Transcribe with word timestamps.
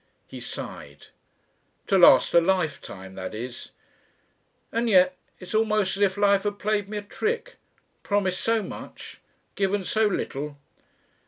He 0.25 0.39
sighed. 0.39 1.09
"To 1.85 1.95
last 1.95 2.33
a 2.33 2.41
lifetime, 2.41 3.13
that 3.13 3.35
is. 3.35 3.69
"And 4.71 4.89
yet 4.89 5.15
it 5.39 5.49
is 5.49 5.53
almost 5.53 5.95
as 5.95 6.01
if 6.01 6.17
Life 6.17 6.41
had 6.41 6.57
played 6.57 6.89
me 6.89 6.97
a 6.97 7.01
trick 7.03 7.57
promised 8.01 8.41
so 8.41 8.63
much 8.63 9.19
given 9.53 9.83
so 9.83 10.07
little!... 10.07 10.57